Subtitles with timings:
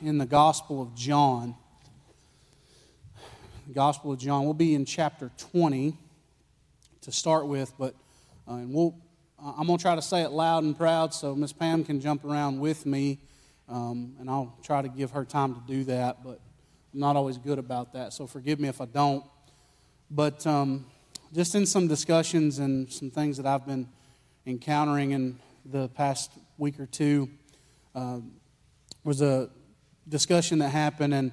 [0.00, 1.56] in the Gospel of John.
[3.66, 4.44] The Gospel of John.
[4.44, 5.96] We'll be in chapter 20
[7.02, 7.94] to start with, but
[8.48, 8.94] uh, and we'll,
[9.38, 12.24] I'm going to try to say it loud and proud so Miss Pam can jump
[12.24, 13.18] around with me,
[13.68, 16.40] um, and I'll try to give her time to do that, but
[16.94, 19.24] I'm not always good about that, so forgive me if I don't.
[20.10, 20.86] But um,
[21.34, 23.88] just in some discussions and some things that I've been
[24.46, 27.28] encountering in the past week or two,
[27.94, 28.20] uh,
[29.04, 29.50] was a
[30.08, 31.32] discussion that happened, and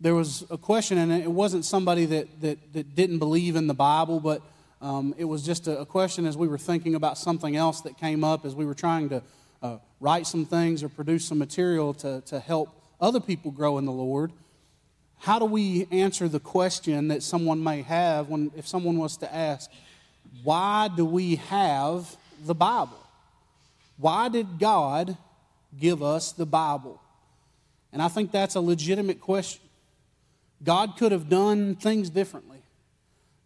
[0.00, 3.74] there was a question, and it wasn't somebody that, that, that didn't believe in the
[3.74, 4.42] Bible, but
[4.82, 7.96] um, it was just a, a, question as we were thinking about something else that
[7.96, 9.22] came up as we were trying to
[9.62, 12.68] uh, write some things or produce some material to, to help
[13.00, 14.32] other people grow in the Lord.
[15.18, 19.34] How do we answer the question that someone may have when, if someone was to
[19.34, 19.70] ask,
[20.44, 22.98] why do we have the Bible?
[23.96, 25.16] Why did God
[25.78, 27.00] give us the Bible?
[27.96, 29.62] And I think that's a legitimate question.
[30.62, 32.58] God could have done things differently.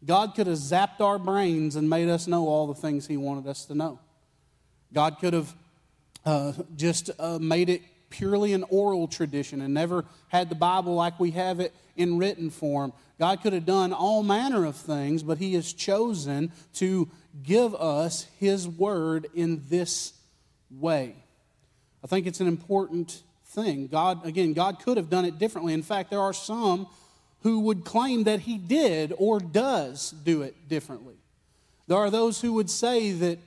[0.05, 3.47] God could have zapped our brains and made us know all the things He wanted
[3.47, 4.01] us to know.
[4.93, 5.55] God could have
[6.27, 11.21] uh, just uh, made it purely an oral tradition and never had the Bible like
[11.21, 12.93] we have it in written form.
[13.21, 17.09] God could have done all manner of things, but He has chosen to
[17.45, 20.13] give us His Word in this
[20.73, 21.15] way.
[22.03, 23.89] I think it's an important thing.
[23.89, 25.75] God, again, God could have done it differently.
[25.75, 26.87] In fact, there are some
[27.43, 31.15] who would claim that He did or does do it differently.
[31.87, 33.39] There are those who would say that,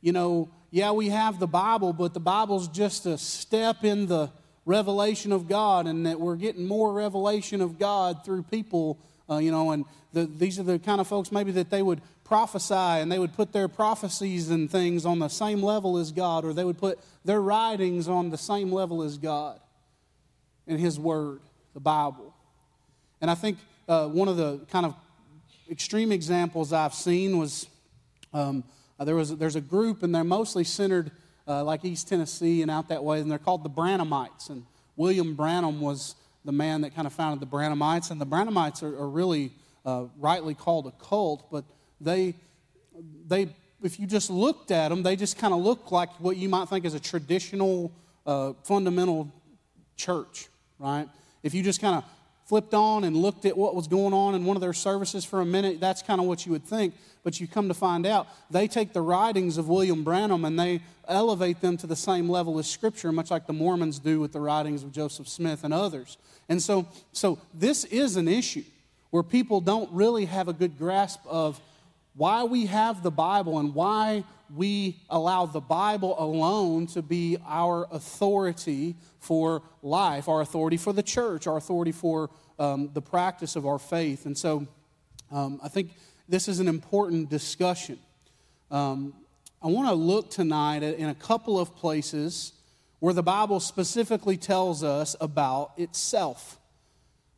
[0.00, 4.30] you know, yeah, we have the Bible, but the Bible's just a step in the
[4.64, 9.50] revelation of God, and that we're getting more revelation of God through people, uh, you
[9.50, 12.00] know, and the, these are the kind of folks maybe that they would
[12.30, 16.44] prophesy and they would put their prophecies and things on the same level as God,
[16.44, 19.58] or they would put their writings on the same level as God
[20.68, 21.40] and His Word,
[21.74, 22.32] the Bible.
[23.20, 23.58] And I think
[23.88, 24.94] uh, one of the kind of
[25.68, 27.66] extreme examples I've seen was
[28.32, 28.62] um,
[29.00, 31.10] uh, there was there's a group and they're mostly centered
[31.48, 34.50] uh, like East Tennessee and out that way, and they're called the Branhamites.
[34.50, 34.64] And
[34.94, 36.14] William Branham was
[36.44, 39.50] the man that kind of founded the Branhamites, and the Branhamites are, are really
[39.84, 41.64] uh, rightly called a cult, but
[42.00, 42.34] they,
[43.26, 43.48] they,
[43.82, 46.68] if you just looked at them, they just kind of look like what you might
[46.68, 47.92] think is a traditional,
[48.26, 49.30] uh, fundamental
[49.96, 51.08] church, right?
[51.42, 52.04] If you just kind of
[52.50, 55.40] flipped on and looked at what was going on in one of their services for
[55.40, 56.94] a minute, that's kind of what you would think.
[57.22, 60.80] But you come to find out they take the writings of William Branham and they
[61.06, 64.40] elevate them to the same level as Scripture, much like the Mormons do with the
[64.40, 66.16] writings of Joseph Smith and others.
[66.48, 68.64] And so, so this is an issue
[69.10, 71.60] where people don't really have a good grasp of
[72.14, 77.86] why we have the Bible and why we allow the Bible alone to be our
[77.90, 83.66] authority for life, our authority for the church, our authority for um, the practice of
[83.66, 84.26] our faith.
[84.26, 84.66] And so
[85.30, 85.92] um, I think
[86.28, 87.98] this is an important discussion.
[88.70, 89.14] Um,
[89.62, 92.52] I want to look tonight in a couple of places
[92.98, 96.59] where the Bible specifically tells us about itself.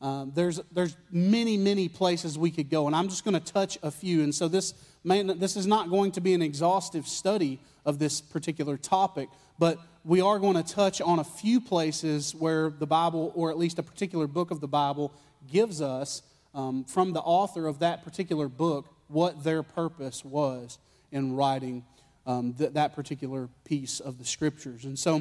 [0.03, 3.79] Um, there's, there's many, many places we could go, and I'm just going to touch
[3.85, 4.25] a few.
[4.25, 4.75] And so this,
[5.05, 9.29] this is not going to be an exhaustive study of this particular topic,
[9.61, 13.59] but we are going to touch on a few places where the Bible, or at
[13.59, 15.13] least a particular book of the Bible,
[15.51, 20.79] gives us um, from the author of that particular book what their purpose was
[21.13, 21.85] in writing
[22.27, 24.85] um, th- that particular piece of the scriptures.
[24.85, 25.21] And so I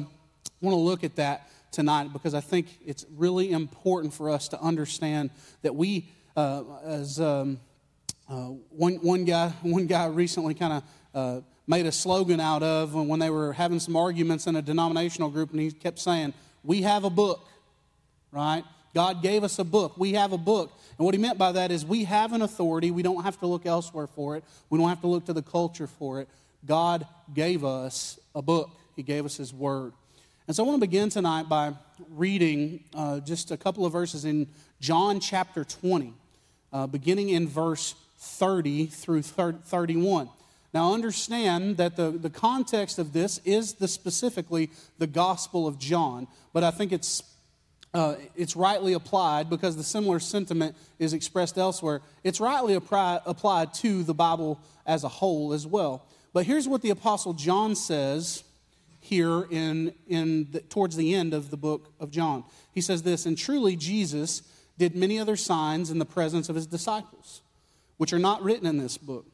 [0.60, 4.60] want to look at that tonight because I think it's really important for us to
[4.60, 5.30] understand
[5.62, 7.58] that we, uh, as um,
[8.28, 10.82] uh, one, one, guy, one guy recently kind of
[11.14, 15.30] uh, made a slogan out of when they were having some arguments in a denominational
[15.30, 16.32] group, and he kept saying,
[16.62, 17.48] We have a book,
[18.30, 18.64] right?
[18.94, 19.96] God gave us a book.
[19.96, 20.78] We have a book.
[20.98, 22.90] And what he meant by that is we have an authority.
[22.90, 25.42] We don't have to look elsewhere for it, we don't have to look to the
[25.42, 26.28] culture for it.
[26.64, 29.92] God gave us a book, He gave us His word.
[30.48, 31.72] And so I want to begin tonight by
[32.10, 34.48] reading uh, just a couple of verses in
[34.80, 36.12] John chapter 20,
[36.72, 40.28] uh, beginning in verse 30 through 31.
[40.74, 46.26] Now, understand that the, the context of this is the specifically the Gospel of John,
[46.52, 47.22] but I think it's,
[47.94, 52.00] uh, it's rightly applied because the similar sentiment is expressed elsewhere.
[52.24, 56.04] It's rightly apply, applied to the Bible as a whole as well.
[56.32, 58.42] But here's what the Apostle John says
[59.02, 62.44] here in, in the, towards the end of the book of John.
[62.72, 64.42] He says this, and truly Jesus
[64.78, 67.42] did many other signs in the presence of his disciples,
[67.96, 69.26] which are not written in this book.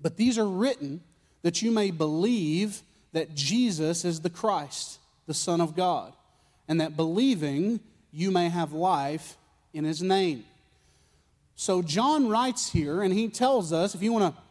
[0.00, 1.00] But these are written
[1.42, 2.82] that you may believe
[3.12, 6.12] that Jesus is the Christ, the Son of God,
[6.68, 7.80] and that believing
[8.12, 9.36] you may have life
[9.74, 10.44] in his name.
[11.56, 14.42] So John writes here, and he tells us if you want to.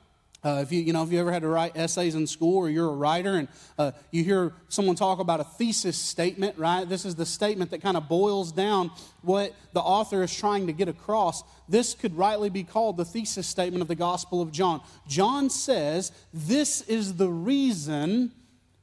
[0.44, 2.70] Uh, if you you know if you ever had to write essays in school or
[2.70, 3.48] you're a writer and
[3.78, 6.90] uh, you hear someone talk about a thesis statement right?
[6.90, 8.90] This is the statement that kind of boils down
[9.22, 11.44] what the author is trying to get across.
[11.70, 14.82] This could rightly be called the thesis statement of the gospel of john.
[15.08, 18.32] John says this is the reason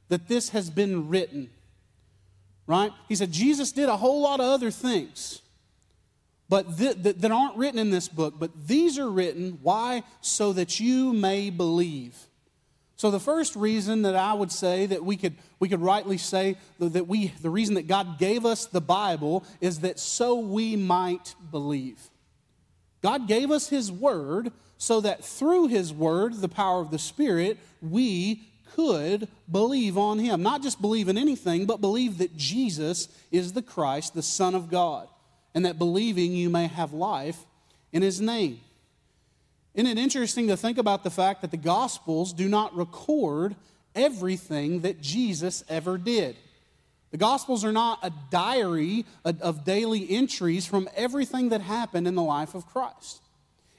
[0.07, 1.49] that this has been written.
[2.67, 2.91] Right?
[3.09, 5.41] He said jesus did a whole lot of other things
[6.49, 9.59] but th- th- that aren't written in this book, but these are written.
[9.61, 10.03] Why?
[10.21, 12.17] So that you may believe.
[12.95, 16.57] So the first reason that I would say that we could we could rightly say
[16.79, 21.35] that we the reason that God gave us the Bible is that so we might
[21.51, 22.09] believe.
[23.01, 27.57] God gave us his word so that through his word, the power of the Spirit,
[27.81, 28.43] we
[28.75, 30.43] could believe on him.
[30.43, 34.69] Not just believe in anything, but believe that Jesus is the Christ, the Son of
[34.69, 35.07] God
[35.53, 37.45] and that believing you may have life
[37.91, 38.59] in his name.
[39.73, 43.55] Isn't it interesting to think about the fact that the Gospels do not record
[43.95, 46.35] everything that Jesus ever did?
[47.11, 52.23] The Gospels are not a diary of daily entries from everything that happened in the
[52.23, 53.21] life of Christ.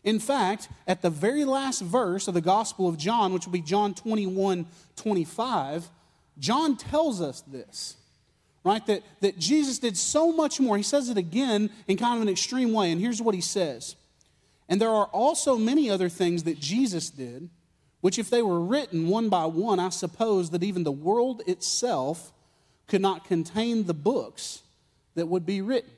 [0.02, 3.60] In fact, at the very last verse of the Gospel of John, which will be
[3.60, 5.90] John 21 25,
[6.38, 7.96] John tells us this
[8.64, 8.84] right?
[8.86, 10.76] That, that Jesus did so much more.
[10.76, 13.96] He says it again in kind of an extreme way, and here's what he says.
[14.68, 17.48] And there are also many other things that Jesus did,
[18.00, 22.32] which, if they were written one by one, I suppose that even the world itself
[22.86, 24.62] could not contain the books
[25.14, 25.90] that would be written.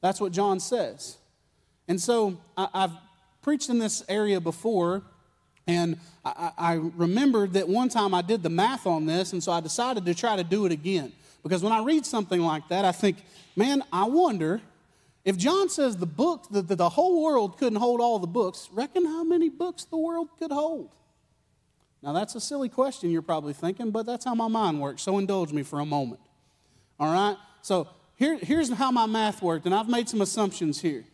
[0.00, 1.16] That's what John says.
[1.86, 2.92] And so I, have
[3.42, 5.02] preached in this area before,
[5.66, 9.52] and I, I remembered that one time I did the math on this, and so
[9.52, 11.12] I decided to try to do it again.
[11.42, 13.18] Because when I read something like that, I think,
[13.56, 14.60] man, I wonder
[15.24, 18.68] if John says the book, the, the, the whole world couldn't hold all the books,
[18.72, 20.90] reckon how many books the world could hold?
[22.02, 25.18] Now, that's a silly question you're probably thinking, but that's how my mind works, so
[25.18, 26.20] indulge me for a moment.
[26.98, 27.36] All right?
[27.62, 31.04] So, here, here's how my math worked, and I've made some assumptions here.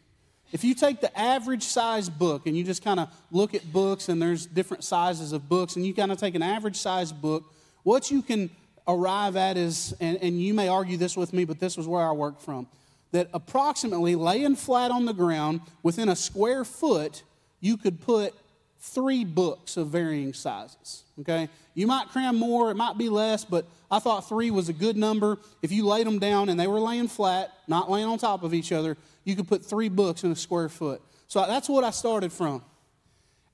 [0.52, 4.08] If you take the average size book and you just kind of look at books,
[4.08, 7.44] and there's different sizes of books, and you kind of take an average size book,
[7.82, 8.50] what you can
[8.86, 12.06] arrive at is, and, and you may argue this with me, but this was where
[12.06, 12.66] I worked from,
[13.12, 17.22] that approximately laying flat on the ground within a square foot,
[17.60, 18.34] you could put
[18.80, 21.04] three books of varying sizes.
[21.20, 21.48] Okay?
[21.74, 24.96] You might cram more, it might be less, but I thought three was a good
[24.96, 25.38] number.
[25.62, 28.52] If you laid them down and they were laying flat, not laying on top of
[28.52, 31.00] each other, you could put three books in a square foot.
[31.28, 32.62] So that's what I started from.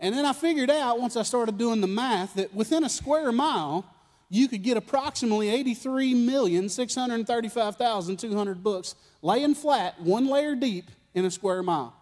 [0.00, 3.30] And then I figured out, once I started doing the math, that within a square
[3.30, 3.84] mile,
[4.30, 11.92] you could get approximately 83,635,200 books laying flat, one layer deep in a square mile.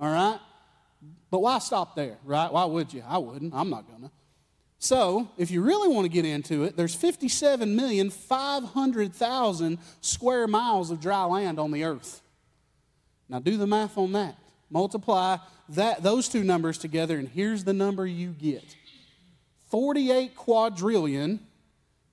[0.00, 0.38] All right?
[1.30, 2.50] But why stop there, right?
[2.52, 3.02] Why would you?
[3.06, 3.52] I wouldn't.
[3.52, 4.10] I'm not going to.
[4.78, 11.24] So, if you really want to get into it, there's 57,500,000 square miles of dry
[11.24, 12.20] land on the earth.
[13.28, 14.36] Now, do the math on that.
[14.70, 15.36] Multiply
[15.70, 18.76] that, those two numbers together, and here's the number you get
[19.70, 21.40] 48 quadrillion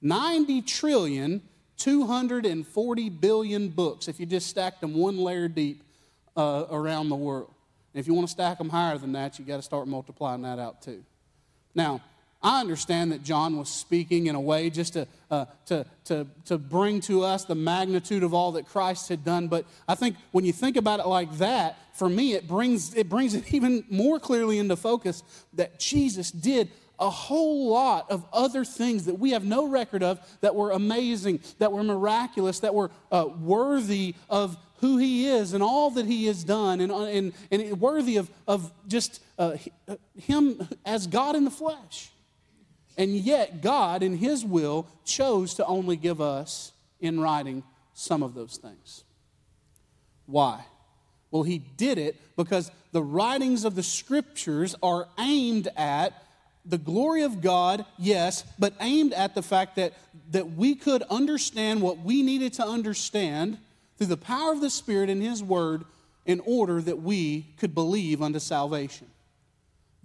[0.01, 1.41] 90 trillion,
[1.77, 5.83] 240 billion books if you just stacked them one layer deep
[6.35, 7.53] uh, around the world.
[7.93, 10.43] And if you want to stack them higher than that, you got to start multiplying
[10.43, 11.03] that out too.
[11.73, 12.01] Now,
[12.41, 16.57] I understand that John was speaking in a way just to, uh, to, to, to
[16.57, 19.49] bring to us the magnitude of all that Christ had done.
[19.49, 23.09] But I think when you think about it like that, for me, it brings, it
[23.09, 25.21] brings it even more clearly into focus
[25.53, 30.19] that Jesus did a whole lot of other things that we have no record of
[30.41, 35.63] that were amazing, that were miraculous, that were uh, worthy of who he is and
[35.63, 40.67] all that he has done, and, and, and worthy of, of just uh, uh, him
[40.85, 42.11] as God in the flesh.
[42.97, 47.63] And yet, God, in his will, chose to only give us in writing
[47.93, 49.03] some of those things.
[50.25, 50.65] Why?
[51.31, 56.13] Well, he did it because the writings of the scriptures are aimed at
[56.65, 59.93] the glory of God, yes, but aimed at the fact that,
[60.31, 63.57] that we could understand what we needed to understand
[63.97, 65.83] through the power of the Spirit and His Word
[66.25, 69.07] in order that we could believe unto salvation.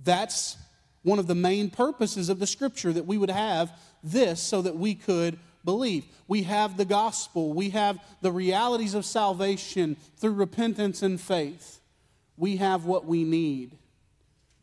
[0.02, 0.56] That's
[1.02, 3.70] one of the main purposes of the Scripture, that we would have
[4.02, 6.04] this so that we could believe.
[6.28, 11.80] We have the gospel, we have the realities of salvation through repentance and faith.
[12.36, 13.76] We have what we need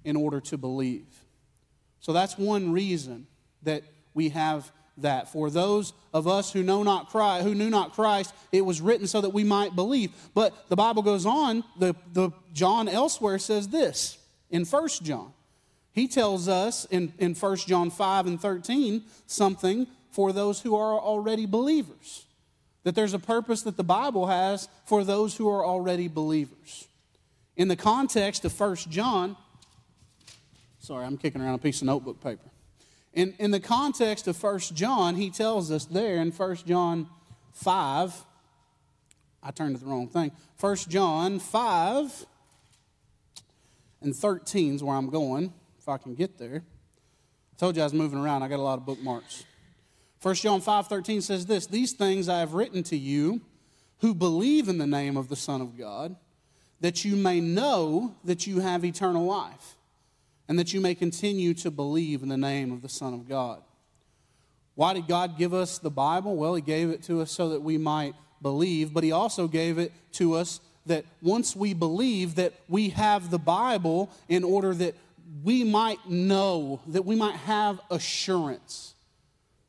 [0.04, 1.11] in order to believe.
[2.02, 3.28] So that's one reason
[3.64, 5.32] that we have that.
[5.32, 9.08] For those of us who know not Christ, who knew not Christ, it was written
[9.08, 10.12] so that we might believe.
[10.34, 14.18] But the Bible goes on, the, the John elsewhere says this
[14.50, 15.32] in 1 John.
[15.94, 21.00] He tells us in, in 1 John 5 and 13 something for those who are
[21.00, 22.26] already believers.
[22.84, 26.88] That there's a purpose that the Bible has for those who are already believers.
[27.56, 29.38] In the context of 1 John,
[30.92, 32.50] sorry, I'm kicking around a piece of notebook paper.
[33.14, 37.08] In, in the context of 1 John, he tells us there in 1 John
[37.54, 38.26] 5,
[39.42, 40.34] I turned to the wrong thing.
[40.60, 42.26] 1 John 5
[44.02, 46.62] and 13 is where I'm going, if I can get there.
[46.62, 48.44] I told you I was moving around.
[48.44, 49.46] I got a lot of bookmarks.
[50.22, 53.40] 1 John 5 13 says this These things I have written to you
[54.00, 56.18] who believe in the name of the Son of God,
[56.82, 59.78] that you may know that you have eternal life,
[60.52, 63.62] and that you may continue to believe in the name of the Son of God.
[64.76, 66.36] Why did God give us the Bible?
[66.36, 69.78] Well, He gave it to us so that we might believe, but He also gave
[69.78, 74.94] it to us that once we believe that we have the Bible in order that
[75.42, 78.94] we might know, that we might have assurance,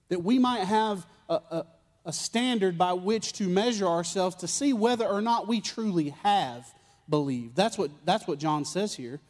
[0.08, 1.66] that we might have a, a,
[2.06, 6.66] a, standard by which to measure ourselves to see whether or not we truly have
[7.08, 7.54] believed.
[7.54, 9.20] That's what, that's what John says here.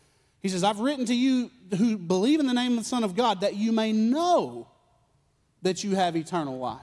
[0.42, 3.14] He says, I've written to you who believe in the name of the Son of
[3.14, 4.68] God that you may know
[5.62, 6.80] that you have eternal life.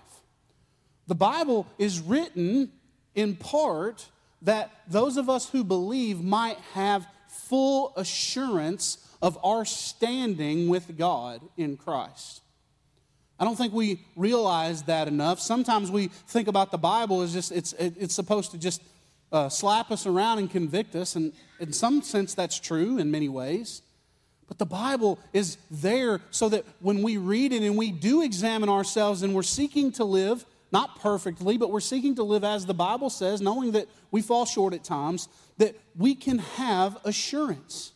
[1.08, 2.72] The Bible is written
[3.16, 4.08] in part
[4.44, 11.42] that those of us who believe might have full assurance of our standing with God
[11.58, 12.42] in Christ.
[13.40, 15.40] I don't think we realize that enough.
[15.40, 18.82] Sometimes we think about the Bible as just, it's, it's supposed to just
[19.32, 23.30] uh, slap us around and convict us, and in some sense that's true in many
[23.30, 23.82] ways.
[24.48, 28.68] But the Bible is there so that when we read it and we do examine
[28.68, 32.74] ourselves and we're seeking to live not perfectly, but we're seeking to live as the
[32.74, 37.92] Bible says, knowing that we fall short at times, that we can have assurance.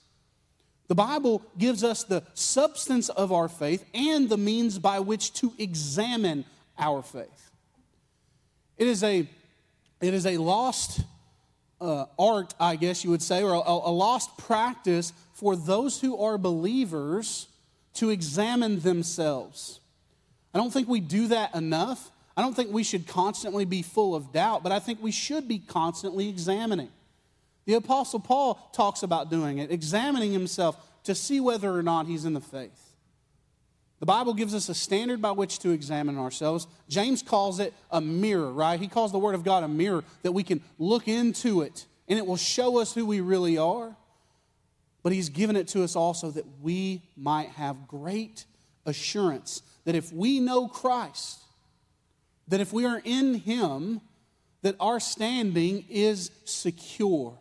[0.87, 5.53] The Bible gives us the substance of our faith and the means by which to
[5.57, 6.45] examine
[6.77, 7.51] our faith.
[8.77, 9.27] It is a,
[10.01, 11.01] it is a lost
[11.83, 16.17] uh, art, I guess you would say, or a, a lost practice for those who
[16.17, 17.47] are believers
[17.95, 19.79] to examine themselves.
[20.53, 22.11] I don't think we do that enough.
[22.35, 25.47] I don't think we should constantly be full of doubt, but I think we should
[25.47, 26.89] be constantly examining.
[27.65, 32.25] The Apostle Paul talks about doing it, examining himself to see whether or not he's
[32.25, 32.92] in the faith.
[34.03, 36.67] The Bible gives us a standard by which to examine ourselves.
[36.89, 38.77] James calls it a mirror, right?
[38.77, 42.19] He calls the Word of God a mirror that we can look into it and
[42.19, 43.95] it will show us who we really are.
[45.03, 48.43] But He's given it to us also that we might have great
[48.85, 51.39] assurance that if we know Christ,
[52.49, 54.01] that if we are in Him,
[54.63, 57.39] that our standing is secure.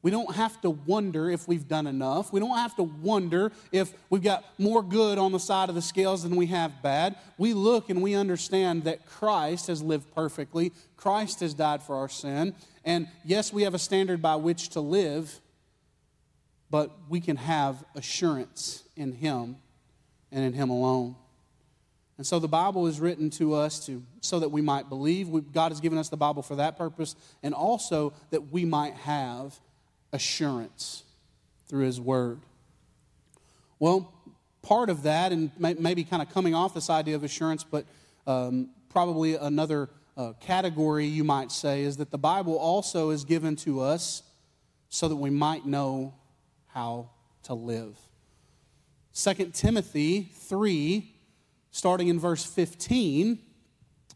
[0.00, 2.32] We don't have to wonder if we've done enough.
[2.32, 5.82] We don't have to wonder if we've got more good on the side of the
[5.82, 7.16] scales than we have bad.
[7.36, 12.08] We look and we understand that Christ has lived perfectly, Christ has died for our
[12.08, 12.54] sin.
[12.84, 15.40] And yes, we have a standard by which to live,
[16.70, 19.56] but we can have assurance in Him
[20.30, 21.16] and in Him alone.
[22.18, 25.28] And so the Bible is written to us to, so that we might believe.
[25.28, 28.94] We, God has given us the Bible for that purpose, and also that we might
[28.94, 29.58] have
[30.12, 31.04] assurance
[31.68, 32.40] through His Word.
[33.78, 34.12] Well,
[34.62, 37.84] part of that, and maybe kind of coming off this idea of assurance, but
[38.26, 43.56] um, probably another uh, category you might say, is that the Bible also is given
[43.56, 44.22] to us
[44.88, 46.14] so that we might know
[46.66, 47.10] how
[47.44, 47.96] to live.
[49.14, 51.14] 2 Timothy 3
[51.70, 53.38] starting in verse 15,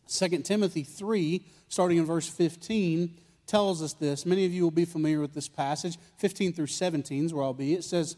[0.09, 4.25] 2 Timothy 3, starting in verse 15, tells us this.
[4.25, 5.99] Many of you will be familiar with this passage.
[6.19, 7.75] 15 through 17 is where I'll be.
[7.75, 8.17] It says,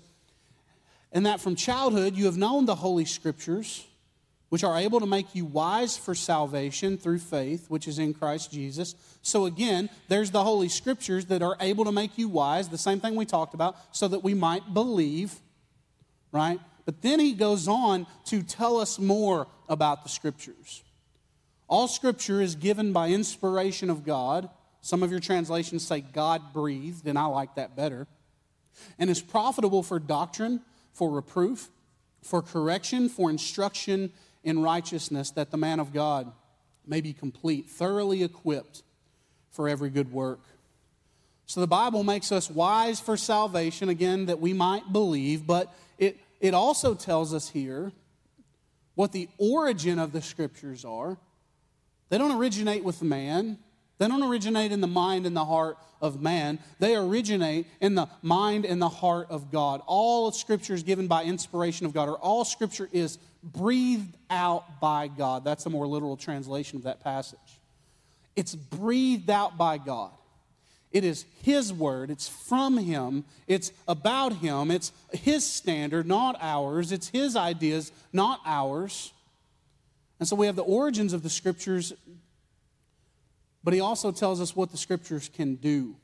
[1.13, 3.87] And that from childhood you have known the Holy Scriptures,
[4.49, 8.53] which are able to make you wise for salvation through faith, which is in Christ
[8.53, 8.95] Jesus.
[9.23, 13.01] So again, there's the Holy Scriptures that are able to make you wise, the same
[13.01, 15.35] thing we talked about, so that we might believe,
[16.31, 16.61] right?
[16.85, 20.83] But then he goes on to tell us more about the scriptures.
[21.69, 24.51] All scripture is given by inspiration of God.
[24.85, 28.07] Some of your translations say God breathed, and I like that better.
[28.99, 30.61] And is profitable for doctrine,
[30.93, 31.71] for reproof,
[32.23, 34.13] for correction, for instruction
[34.43, 36.31] in righteousness, that the man of God
[36.87, 38.83] may be complete, thoroughly equipped
[39.53, 40.41] for every good work.
[41.47, 46.19] So the Bible makes us wise for salvation, again, that we might believe, but it
[46.41, 47.91] it also tells us here
[48.97, 51.17] what the origin of the scriptures are.
[52.11, 53.59] They don't originate with man.
[53.99, 56.59] They don't originate in the mind and the heart of man.
[56.81, 59.81] They originate in the mind and the heart of God.
[59.87, 64.81] All of Scripture is given by inspiration of God, or all Scripture is breathed out
[64.81, 65.45] by God.
[65.45, 67.39] That's a more literal translation of that passage.
[68.37, 70.11] It's breathed out by God.
[70.91, 72.11] It is His word.
[72.11, 73.25] It's from Him.
[73.47, 74.71] It's about Him.
[74.71, 76.93] It's His standard, not ours.
[76.93, 79.13] It's His ideas, not ours.
[80.21, 81.93] And so we have the origins of the Scriptures
[83.65, 85.97] but he also tells us what the scriptures can do.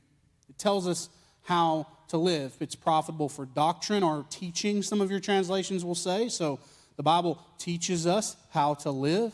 [0.49, 1.09] It tells us
[1.43, 2.57] how to live.
[2.59, 6.27] It's profitable for doctrine or teaching, some of your translations will say.
[6.27, 6.59] So
[6.97, 9.33] the Bible teaches us how to live.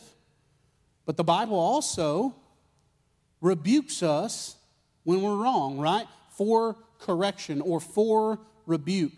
[1.06, 2.34] But the Bible also
[3.40, 4.56] rebukes us
[5.04, 6.06] when we're wrong, right?
[6.36, 9.16] For correction or for rebuke.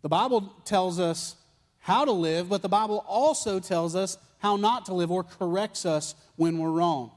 [0.00, 1.36] The Bible tells us
[1.80, 5.84] how to live, but the Bible also tells us how not to live or corrects
[5.84, 7.10] us when we're wrong.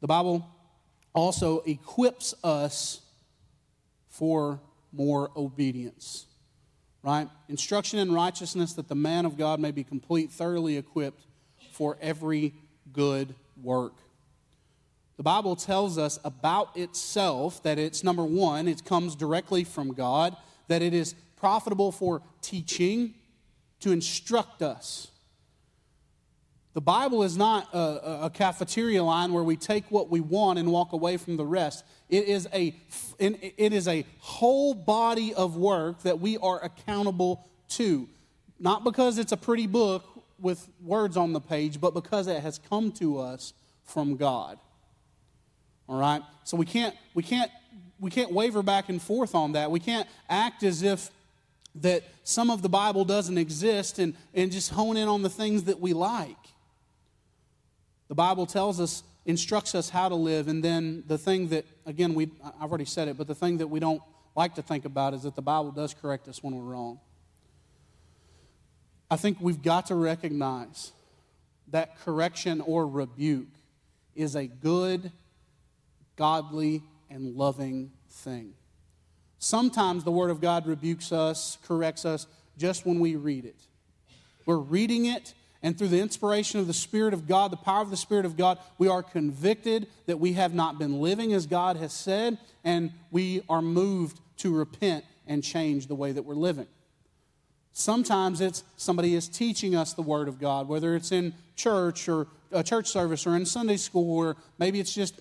[0.00, 0.46] The Bible
[1.14, 3.00] also equips us
[4.08, 4.60] for
[4.92, 6.26] more obedience,
[7.02, 7.28] right?
[7.48, 11.26] Instruction in righteousness that the man of God may be complete, thoroughly equipped
[11.72, 12.54] for every
[12.92, 13.94] good work.
[15.16, 20.36] The Bible tells us about itself that it's number one, it comes directly from God,
[20.68, 23.14] that it is profitable for teaching,
[23.80, 25.08] to instruct us.
[26.78, 30.70] The Bible is not a, a, cafeteria line where we take what we want and
[30.70, 31.84] walk away from the rest.
[32.08, 32.72] It is, a,
[33.18, 38.08] it is a whole body of work that we are accountable to.
[38.60, 40.04] Not because it's a pretty book
[40.38, 44.60] with words on the page, but because it has come to us from God.
[45.88, 46.22] All right?
[46.44, 47.50] So we can't, we can't,
[47.98, 49.72] we can't waver back and forth on that.
[49.72, 51.10] We can't act as if
[51.74, 55.64] that some of the Bible doesn't exist and, and just hone in on the things
[55.64, 56.36] that we like.
[58.08, 62.14] The Bible tells us, instructs us how to live, and then the thing that, again,
[62.14, 64.02] we, I've already said it, but the thing that we don't
[64.34, 67.00] like to think about is that the Bible does correct us when we're wrong.
[69.10, 70.92] I think we've got to recognize
[71.68, 73.48] that correction or rebuke
[74.14, 75.12] is a good,
[76.16, 78.54] godly, and loving thing.
[79.38, 83.60] Sometimes the Word of God rebukes us, corrects us, just when we read it.
[84.46, 85.34] We're reading it,
[85.68, 88.38] and through the inspiration of the Spirit of God, the power of the Spirit of
[88.38, 92.90] God, we are convicted that we have not been living as God has said, and
[93.10, 96.66] we are moved to repent and change the way that we're living.
[97.74, 102.28] Sometimes it's somebody is teaching us the Word of God, whether it's in church or
[102.50, 105.20] a church service or in Sunday school, or maybe it's just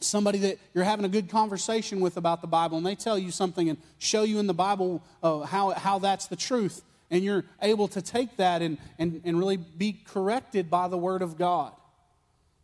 [0.00, 3.30] somebody that you're having a good conversation with about the Bible, and they tell you
[3.30, 7.44] something and show you in the Bible uh, how, how that's the truth and you're
[7.62, 11.72] able to take that and, and, and really be corrected by the Word of God.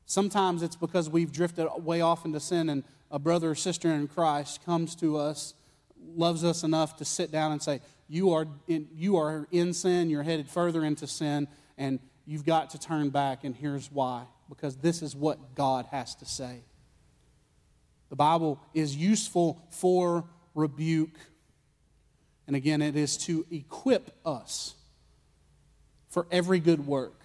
[0.07, 4.09] Sometimes it's because we've drifted way off into sin, and a brother or sister in
[4.09, 5.55] Christ comes to us,
[6.17, 10.11] loves us enough to sit down and say, You are in, you are in sin,
[10.11, 11.47] you're headed further into sin,
[11.79, 16.15] and you've got to turn back, and here's why because this is what God has
[16.17, 16.65] to say.
[18.11, 20.25] The Bible is useful for
[20.55, 21.17] rebuke
[22.51, 24.75] and again, it is to equip us
[26.09, 27.23] for every good work.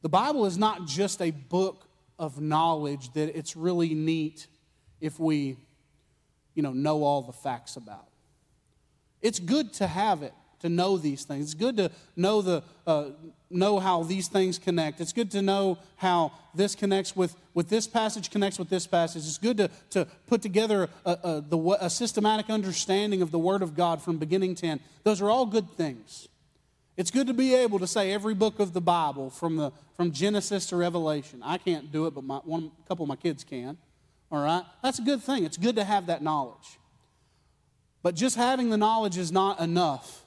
[0.00, 1.86] The Bible is not just a book
[2.18, 4.46] of knowledge that it's really neat
[4.98, 5.58] if we,
[6.54, 8.08] you know, know all the facts about.
[9.20, 11.46] It's good to have it to know these things.
[11.46, 13.10] It's good to know the uh,
[13.50, 15.00] know how these things connect.
[15.00, 19.24] It's good to know how this connects with, with this passage connects with this passage.
[19.26, 23.62] It's good to, to put together a, a, the, a systematic understanding of the Word
[23.62, 24.80] of God from beginning to end.
[25.04, 26.28] Those are all good things.
[26.96, 30.12] It's good to be able to say every book of the Bible from, the, from
[30.12, 31.42] Genesis to Revelation.
[31.44, 33.78] I can't do it, but my, one, a couple of my kids can.
[34.30, 34.64] All right?
[34.82, 35.44] That's a good thing.
[35.44, 36.78] It's good to have that knowledge.
[38.02, 40.24] But just having the knowledge is not enough.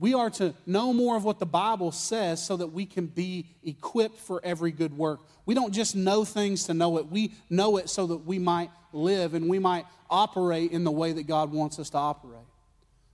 [0.00, 3.46] We are to know more of what the Bible says so that we can be
[3.62, 5.20] equipped for every good work.
[5.44, 8.70] We don't just know things to know it, we know it so that we might
[8.92, 12.40] live and we might operate in the way that God wants us to operate.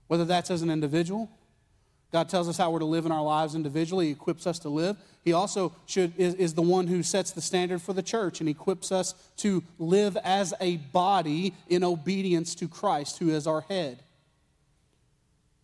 [0.07, 1.29] Whether that's as an individual,
[2.13, 4.69] God tells us how we're to live in our lives individually, He equips us to
[4.69, 4.95] live.
[5.25, 8.47] He also should, is, is the one who sets the standard for the church and
[8.47, 14.03] equips us to live as a body in obedience to Christ, who is our head.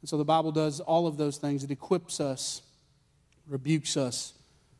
[0.03, 1.63] And so the Bible does all of those things.
[1.63, 2.61] It equips us,
[3.47, 4.33] rebukes us,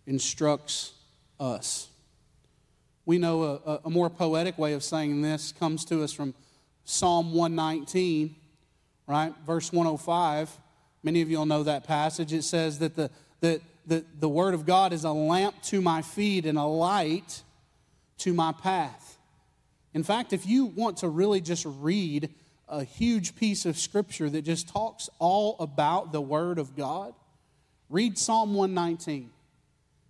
[0.06, 0.92] instructs
[1.40, 1.88] us.
[3.06, 6.34] We know a, a, more poetic way of saying this comes to us from
[6.84, 8.36] Psalm 119,
[9.08, 9.34] right?
[9.48, 10.60] Verse 105.
[11.04, 12.34] Many of you all know that passage.
[12.34, 13.10] It says that the,
[13.40, 17.44] that, that the Word of God is a lamp to my feet and a light
[18.18, 19.18] to my path.
[19.94, 22.30] In fact, if you want to really just read
[22.68, 27.14] a huge piece of Scripture that just talks all about the Word of God,
[27.90, 29.30] read Psalm 119.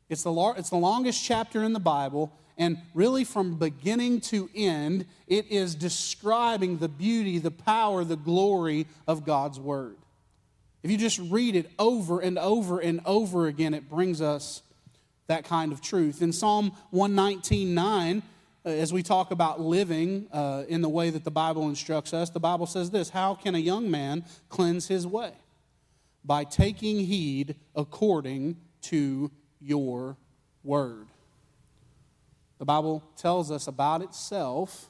[0.10, 5.06] It's the, it's the longest chapter in the Bible, and really from beginning to end,
[5.28, 9.98] it is describing the beauty, the power, the glory of God's Word.
[10.84, 14.62] If you just read it over and over and over again, it brings us
[15.28, 16.22] that kind of truth.
[16.22, 18.22] In Psalm 119 9, uh,
[18.66, 22.40] as we talk about living uh, in the way that the Bible instructs us, the
[22.40, 25.34] Bible says this How can a young man cleanse his way?
[26.24, 30.18] By taking heed according to your
[30.64, 31.08] word.
[32.60, 34.90] The Bible tells us about itself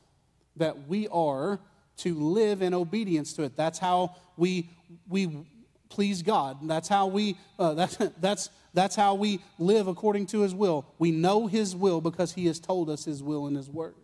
[0.55, 1.59] that we are
[1.97, 3.55] to live in obedience to it.
[3.55, 4.69] That's how we,
[5.07, 5.45] we
[5.89, 6.67] please God.
[6.67, 10.85] That's how we uh, that's that's that's how we live according to His will.
[10.97, 13.95] We know His will because He has told us His will in His Word.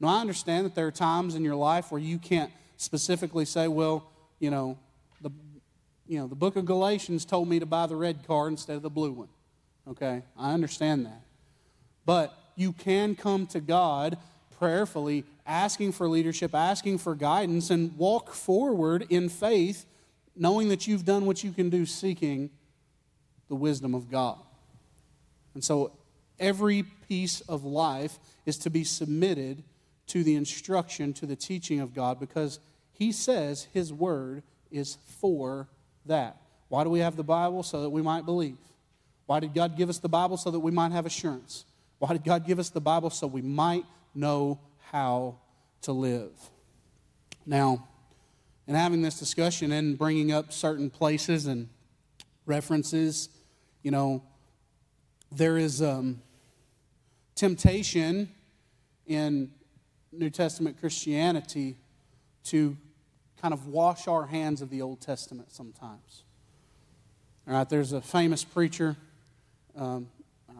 [0.00, 3.68] Now I understand that there are times in your life where you can't specifically say,
[3.68, 4.78] well, you know,
[5.20, 5.30] the
[6.06, 8.82] you know the Book of Galatians told me to buy the red car instead of
[8.82, 9.28] the blue one.
[9.88, 11.22] Okay, I understand that,
[12.04, 14.18] but you can come to God
[14.58, 19.86] prayerfully, asking for leadership, asking for guidance, and walk forward in faith
[20.38, 22.50] knowing that you've done what you can do, seeking
[23.48, 24.38] the wisdom of God.
[25.54, 25.92] And so
[26.38, 29.62] every piece of life is to be submitted
[30.08, 32.60] to the instruction, to the teaching of God, because
[32.92, 35.68] He says His word is for
[36.06, 36.36] that.
[36.68, 37.62] Why do we have the Bible?
[37.62, 38.58] So that we might believe.
[39.26, 40.36] Why did God give us the Bible?
[40.36, 41.64] So that we might have assurance.
[41.98, 43.10] Why did God give us the Bible?
[43.10, 43.84] So we might
[44.14, 45.36] know how
[45.82, 46.32] to live.
[47.44, 47.86] Now,
[48.66, 51.68] in having this discussion and bringing up certain places and
[52.46, 53.30] references,
[53.82, 54.22] you know,
[55.30, 56.20] there is um,
[57.34, 58.28] temptation
[59.06, 59.50] in
[60.12, 61.76] New Testament Christianity
[62.44, 62.76] to
[63.40, 66.24] kind of wash our hands of the Old Testament sometimes.
[67.46, 68.96] All right, there's a famous preacher,
[69.76, 70.08] um,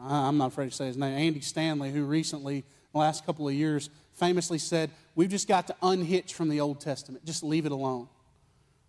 [0.01, 3.53] I'm not afraid to say his name, Andy Stanley, who recently, the last couple of
[3.53, 7.73] years, famously said, We've just got to unhitch from the Old Testament, just leave it
[7.73, 8.07] alone.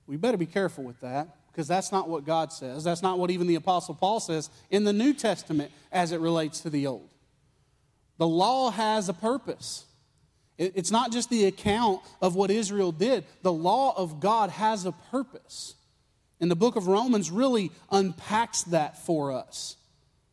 [0.06, 2.84] We better be careful with that because that's not what God says.
[2.84, 6.60] That's not what even the Apostle Paul says in the New Testament as it relates
[6.60, 7.10] to the Old.
[8.18, 9.86] The law has a purpose.
[10.58, 14.92] It's not just the account of what Israel did, the law of God has a
[14.92, 15.74] purpose.
[16.38, 19.76] And the book of Romans really unpacks that for us.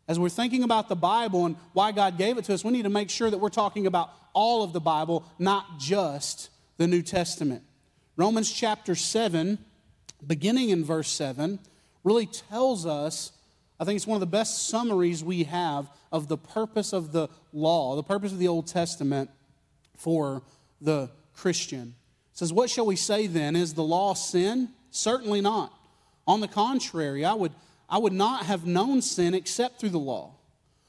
[0.08, 2.84] As we're thinking about the Bible and why God gave it to us, we need
[2.84, 7.02] to make sure that we're talking about all of the Bible, not just the New
[7.02, 7.64] Testament.
[8.16, 9.58] Romans chapter 7,
[10.26, 11.60] beginning in verse 7,
[12.04, 13.32] really tells us,
[13.80, 17.28] I think it's one of the best summaries we have of the purpose of the
[17.54, 19.30] law, the purpose of the Old Testament
[19.96, 20.42] for
[20.82, 21.96] the Christian.
[22.32, 23.56] It says, What shall we say then?
[23.56, 24.70] Is the law sin?
[24.90, 25.74] Certainly not.
[26.26, 27.52] On the contrary, I would
[27.90, 30.34] I would not have known sin except through the law.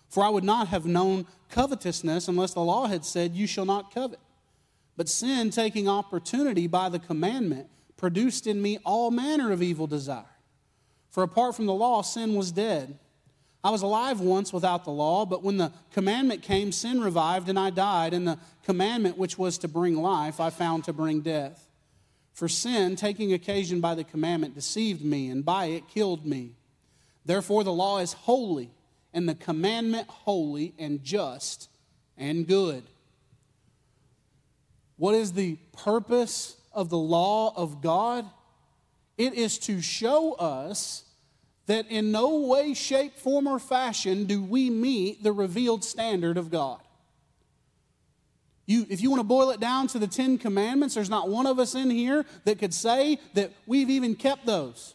[0.09, 3.95] For I would not have known covetousness unless the law had said, You shall not
[3.95, 4.19] covet.
[4.97, 10.25] But sin, taking opportunity by the commandment, produced in me all manner of evil desire.
[11.11, 12.99] For apart from the law, sin was dead.
[13.63, 17.59] I was alive once without the law, but when the commandment came, sin revived and
[17.59, 21.69] I died, and the commandment which was to bring life, I found to bring death.
[22.33, 26.53] For sin, taking occasion by the commandment, deceived me, and by it killed me.
[27.25, 28.71] Therefore, the law is holy,
[29.13, 31.69] and the commandment holy and just
[32.17, 32.85] and good.
[34.97, 38.25] What is the purpose of the law of God?
[39.17, 41.05] It is to show us
[41.67, 46.51] that in no way, shape, form, or fashion do we meet the revealed standard of
[46.51, 46.81] God.
[48.65, 51.47] You, if you want to boil it down to the Ten Commandments, there's not one
[51.47, 54.95] of us in here that could say that we've even kept those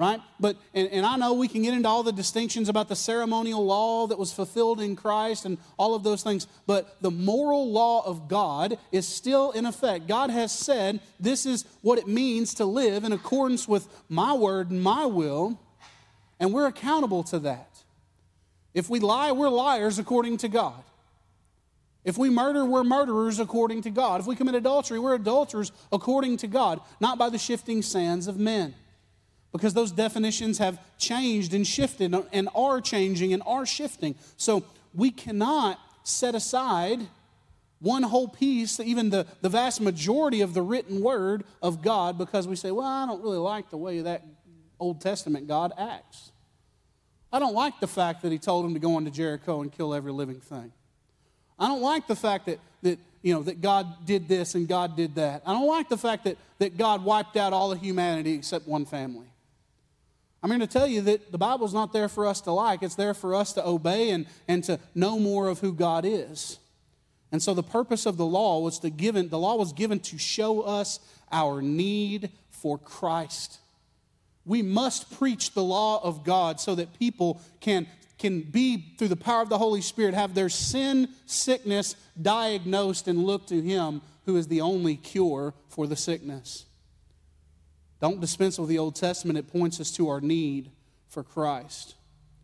[0.00, 0.18] right?
[0.40, 3.62] But, and, and, I know we can get into all the distinctions about the ceremonial
[3.62, 8.02] law that was fulfilled in Christ and all of those things, but the moral law
[8.06, 10.08] of God is still in effect.
[10.08, 14.70] God has said this is what it means to live in accordance with my word
[14.70, 15.60] and my will,
[16.40, 17.68] and we're accountable to that.
[18.72, 20.82] If we lie, we're liars according to God.
[22.04, 24.20] If we murder, we're murderers according to God.
[24.20, 28.38] If we commit adultery, we're adulterers according to God, not by the shifting sands of
[28.38, 28.74] men
[29.52, 34.14] because those definitions have changed and shifted and are changing and are shifting.
[34.36, 37.00] So we cannot set aside
[37.80, 42.46] one whole piece, even the, the vast majority of the written word of God, because
[42.46, 44.22] we say, well, I don't really like the way that
[44.78, 46.30] Old Testament God acts.
[47.32, 49.94] I don't like the fact that he told him to go into Jericho and kill
[49.94, 50.72] every living thing.
[51.58, 54.96] I don't like the fact that, that, you know, that God did this and God
[54.96, 55.42] did that.
[55.46, 58.84] I don't like the fact that, that God wiped out all of humanity except one
[58.84, 59.29] family.
[60.42, 62.94] I'm going to tell you that the Bible's not there for us to like, it's
[62.94, 66.58] there for us to obey and, and to know more of who God is.
[67.32, 70.18] And so the purpose of the law was to given the law was given to
[70.18, 70.98] show us
[71.30, 73.58] our need for Christ.
[74.44, 77.86] We must preach the law of God so that people can,
[78.18, 83.24] can be, through the power of the Holy Spirit, have their sin sickness diagnosed and
[83.24, 86.64] look to Him who is the only cure for the sickness.
[88.00, 90.70] Don't dispense with the Old Testament, it points us to our need
[91.08, 91.94] for Christ.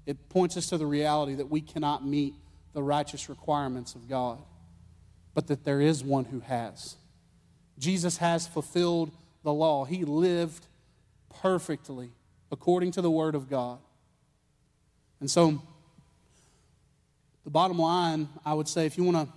[0.05, 2.35] It points us to the reality that we cannot meet
[2.75, 4.39] the righteous requirements of God,
[5.35, 6.97] but that there is one who has.
[7.79, 9.11] Jesus has fulfilled
[9.43, 10.67] the law, He lived
[11.41, 12.11] perfectly
[12.51, 13.79] according to the Word of God.
[15.21, 15.63] And so,
[17.45, 19.33] the bottom line, I would say, if you want to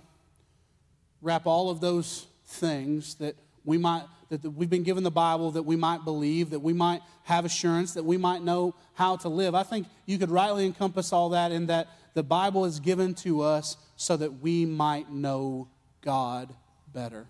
[1.22, 5.64] wrap all of those things that we might that we've been given the Bible that
[5.64, 9.54] we might believe, that we might have assurance, that we might know how to live.
[9.54, 13.42] I think you could rightly encompass all that in that the Bible is given to
[13.42, 15.68] us so that we might know
[16.00, 16.54] God
[16.92, 17.26] better.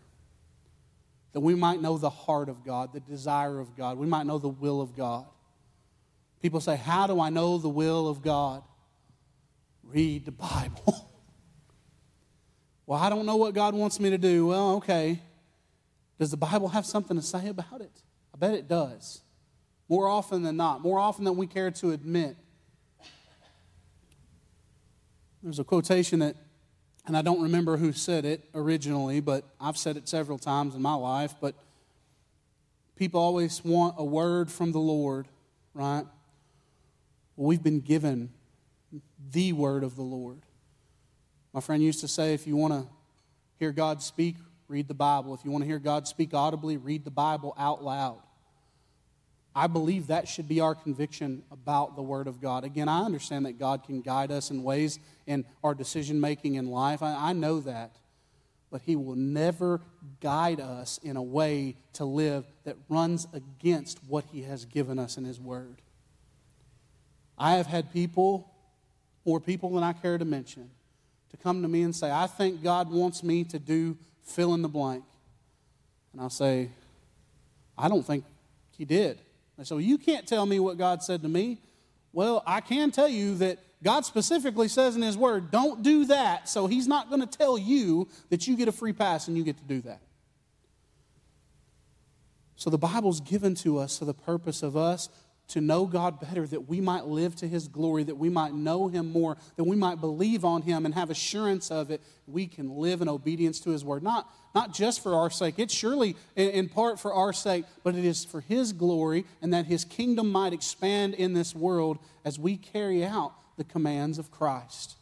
[1.33, 3.97] That we might know the heart of God, the desire of God.
[3.97, 5.25] We might know the will of God.
[6.43, 8.63] People say, How do I know the will of God?
[9.85, 11.11] Read the Bible.
[12.87, 14.47] well, I don't know what God wants me to do.
[14.47, 15.21] Well, okay.
[16.21, 18.03] Does the Bible have something to say about it?
[18.35, 19.23] I bet it does.
[19.89, 22.37] More often than not, more often than we care to admit.
[25.43, 26.37] There's a quotation that,
[27.07, 30.83] and I don't remember who said it originally, but I've said it several times in
[30.83, 31.35] my life.
[31.41, 31.55] But
[32.97, 35.27] people always want a word from the Lord,
[35.73, 36.05] right?
[37.35, 38.29] Well, we've been given
[39.33, 40.43] the word of the Lord.
[41.55, 42.87] My friend used to say if you want to
[43.59, 44.37] hear God speak,
[44.71, 45.35] read the Bible.
[45.35, 48.21] If you want to hear God speak audibly, read the Bible out loud.
[49.55, 52.63] I believe that should be our conviction about the Word of God.
[52.63, 56.69] Again, I understand that God can guide us in ways in our decision making in
[56.69, 57.03] life.
[57.03, 57.97] I, I, know that.
[58.71, 59.81] But He will never
[60.21, 65.17] guide us in a way to live that runs against what He has given us
[65.17, 65.83] in His Word.
[67.37, 68.53] I have had people,
[69.25, 70.71] more people than I care to mention,
[71.31, 74.63] to come to me and say, I think God wants me to do fill in
[74.63, 75.05] the blank.
[76.13, 76.71] And I'll say,
[77.77, 78.25] I don't think
[78.77, 79.21] he did.
[79.57, 81.59] And so you can't tell me what God said to me.
[82.13, 86.49] Well, I can tell you that God specifically says in His Word, don't do that.
[86.49, 89.45] So He's not going to tell you that you get a free pass and you
[89.45, 90.01] get to do that.
[92.57, 95.09] So the Bible's given to us for the purpose of us
[95.51, 98.89] to know God better, that we might live to His glory, that we might know
[98.89, 102.01] Him more, that we might believe on Him and have assurance of it.
[102.27, 105.59] We can live in obedience to His word, not, not just for our sake.
[105.59, 109.53] It's surely in, in part for our sake, but it is for His glory and
[109.53, 114.31] that His kingdom might expand in this world as we carry out the commands of
[114.31, 114.97] Christ.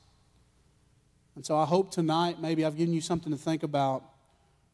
[1.37, 4.03] And so I hope tonight maybe I've given you something to think about.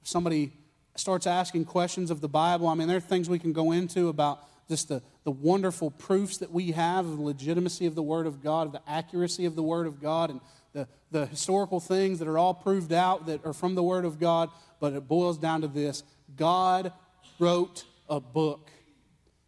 [0.00, 0.52] If somebody
[0.96, 4.08] starts asking questions of the Bible, I mean, there are things we can go into
[4.08, 8.26] about just the, the wonderful proofs that we have of the legitimacy of the Word
[8.26, 10.40] of God, of the accuracy of the Word of God, and
[10.72, 14.18] the, the historical things that are all proved out that are from the Word of
[14.18, 14.50] God.
[14.80, 16.02] But it boils down to this
[16.36, 16.92] God
[17.38, 18.70] wrote a book,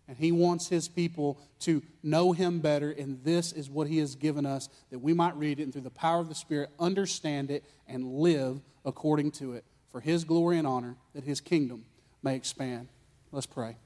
[0.08, 4.14] and He wants His people to know Him better, and this is what He has
[4.14, 7.50] given us that we might read it and through the power of the Spirit understand
[7.50, 11.84] it and live according to it for His glory and honor, that His kingdom
[12.22, 12.88] may expand.
[13.32, 13.76] Let's pray.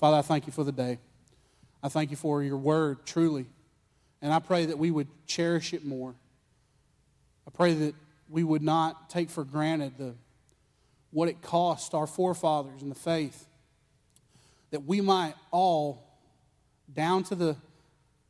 [0.00, 0.98] Father, I thank you for the day.
[1.82, 3.44] I thank you for your word, truly.
[4.22, 6.14] And I pray that we would cherish it more.
[7.46, 7.94] I pray that
[8.26, 10.14] we would not take for granted the,
[11.10, 13.46] what it cost our forefathers in the faith,
[14.70, 16.02] that we might all,
[16.90, 17.56] down to the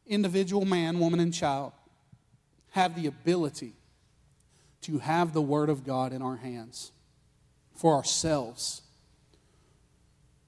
[0.08, 1.70] individual man, woman, and child,
[2.70, 3.74] have the ability
[4.80, 6.90] to have the Word of God in our hands
[7.76, 8.82] for ourselves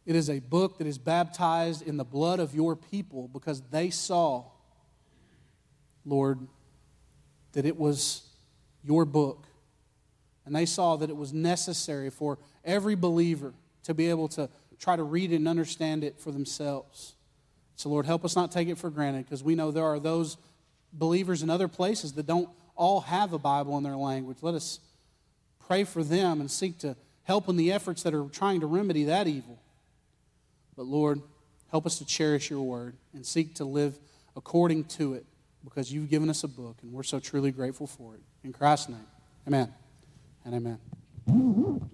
[0.05, 3.91] it is a book that is baptized in the blood of your people because they
[3.91, 4.45] saw,
[6.05, 6.41] Lord,
[7.53, 8.23] that it was
[8.83, 9.47] your book.
[10.45, 14.97] And they saw that it was necessary for every believer to be able to try
[14.97, 17.15] to read and understand it for themselves.
[17.77, 20.37] So, Lord, help us not take it for granted because we know there are those
[20.93, 24.38] believers in other places that don't all have a Bible in their language.
[24.41, 24.81] Let us
[25.67, 29.05] pray for them and seek to help in the efforts that are trying to remedy
[29.05, 29.62] that evil.
[30.77, 31.21] But Lord,
[31.71, 33.99] help us to cherish your word and seek to live
[34.37, 35.27] according to it
[35.65, 38.21] because you've given us a book and we're so truly grateful for it.
[38.45, 39.07] In Christ's name,
[39.47, 39.73] amen
[40.45, 41.91] and amen.